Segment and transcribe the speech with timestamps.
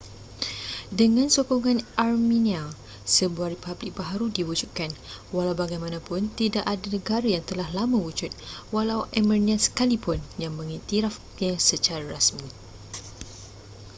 [1.01, 2.63] dengan sokongan armenia
[3.15, 4.89] sebuah republik baharu diwujudkan
[5.33, 8.31] walau bagaimanapun tidak ada negara yang telah lama wujud
[8.73, 12.49] walau armenia sekalipun yang mengiktirafnya secara rasmi